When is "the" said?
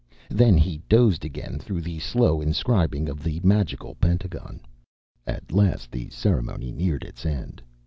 1.81-1.99, 3.23-3.39, 5.91-6.09